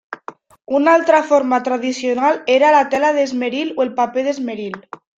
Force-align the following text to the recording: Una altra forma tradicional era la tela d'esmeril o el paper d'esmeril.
Una 0.79 0.95
altra 0.99 1.19
forma 1.33 1.59
tradicional 1.69 2.41
era 2.57 2.75
la 2.79 2.83
tela 2.95 3.15
d'esmeril 3.21 3.73
o 3.79 3.89
el 3.89 3.97
paper 4.03 4.29
d'esmeril. 4.31 4.79